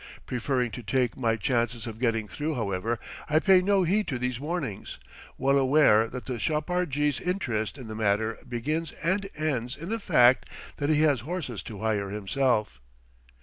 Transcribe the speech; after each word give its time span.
Preferring 0.25 0.71
to 0.71 0.81
take 0.81 1.15
my 1.15 1.35
chances 1.35 1.85
of 1.85 1.99
getting 1.99 2.27
through, 2.27 2.55
however, 2.55 2.97
I 3.29 3.37
pay 3.39 3.61
no 3.61 3.83
heed 3.83 4.07
to 4.07 4.17
these 4.17 4.39
warnings, 4.39 4.97
well 5.37 5.59
aware 5.59 6.07
that 6.07 6.25
the 6.25 6.39
chapar 6.39 6.87
jee's 6.87 7.19
interest 7.21 7.77
in 7.77 7.87
the 7.87 7.93
matter 7.93 8.39
begins 8.49 8.93
and 9.03 9.29
ends 9.35 9.77
in 9.77 9.89
the 9.89 9.99
fact 9.99 10.49
that 10.77 10.89
he 10.89 11.01
has 11.01 11.19
horses 11.19 11.61
to 11.61 11.81
hire 11.81 12.09
himself. 12.09 12.81